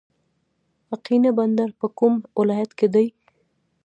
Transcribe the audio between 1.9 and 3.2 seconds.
کوم ولایت کې دی؟